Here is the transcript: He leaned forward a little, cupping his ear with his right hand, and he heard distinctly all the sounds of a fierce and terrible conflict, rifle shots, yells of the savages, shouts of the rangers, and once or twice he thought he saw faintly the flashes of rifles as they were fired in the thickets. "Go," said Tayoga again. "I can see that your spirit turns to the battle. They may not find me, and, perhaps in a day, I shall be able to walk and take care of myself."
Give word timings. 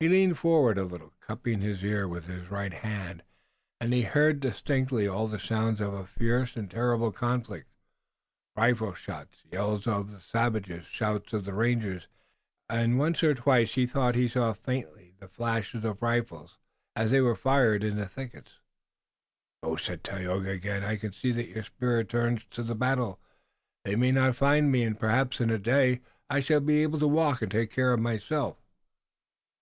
He 0.00 0.08
leaned 0.08 0.36
forward 0.36 0.78
a 0.78 0.84
little, 0.84 1.12
cupping 1.20 1.60
his 1.60 1.84
ear 1.84 2.08
with 2.08 2.24
his 2.26 2.50
right 2.50 2.72
hand, 2.72 3.22
and 3.80 3.92
he 3.94 4.02
heard 4.02 4.40
distinctly 4.40 5.06
all 5.06 5.28
the 5.28 5.38
sounds 5.38 5.80
of 5.80 5.94
a 5.94 6.08
fierce 6.08 6.56
and 6.56 6.68
terrible 6.68 7.12
conflict, 7.12 7.68
rifle 8.56 8.94
shots, 8.94 9.44
yells 9.52 9.86
of 9.86 10.10
the 10.10 10.18
savages, 10.18 10.86
shouts 10.88 11.32
of 11.32 11.44
the 11.44 11.54
rangers, 11.54 12.08
and 12.68 12.98
once 12.98 13.22
or 13.22 13.32
twice 13.32 13.74
he 13.74 13.86
thought 13.86 14.16
he 14.16 14.26
saw 14.26 14.52
faintly 14.52 15.14
the 15.20 15.28
flashes 15.28 15.84
of 15.84 16.02
rifles 16.02 16.58
as 16.96 17.12
they 17.12 17.20
were 17.20 17.36
fired 17.36 17.84
in 17.84 17.94
the 17.94 18.08
thickets. 18.08 18.58
"Go," 19.62 19.76
said 19.76 20.02
Tayoga 20.02 20.50
again. 20.50 20.82
"I 20.82 20.96
can 20.96 21.12
see 21.12 21.30
that 21.30 21.46
your 21.50 21.62
spirit 21.62 22.08
turns 22.08 22.44
to 22.50 22.64
the 22.64 22.74
battle. 22.74 23.20
They 23.84 23.94
may 23.94 24.10
not 24.10 24.34
find 24.34 24.72
me, 24.72 24.82
and, 24.82 24.98
perhaps 24.98 25.40
in 25.40 25.48
a 25.48 25.58
day, 25.58 26.00
I 26.28 26.40
shall 26.40 26.58
be 26.58 26.82
able 26.82 26.98
to 26.98 27.06
walk 27.06 27.40
and 27.40 27.52
take 27.52 27.70
care 27.70 27.92
of 27.92 28.00
myself." 28.00 28.58